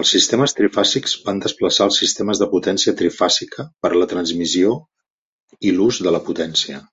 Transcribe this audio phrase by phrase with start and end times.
[0.00, 4.78] Els sistemes trifàsics van desplaçar els sistemes de potència trifàsica per a la transmissió
[5.70, 6.86] i l'ús de la potència